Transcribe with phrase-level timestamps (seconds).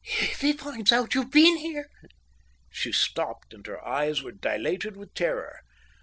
[0.19, 1.87] If he finds out you've been here—"
[2.71, 5.59] She stopped, and her eyes were dilated with terror.